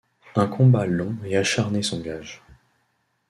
[0.35, 2.41] Un combat long et acharné s'engage.